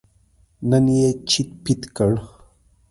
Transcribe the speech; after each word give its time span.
نن 0.69 0.85
یې 0.97 1.09
چیت 1.29 1.49
پیت 1.63 1.81
کړ. 1.95 2.11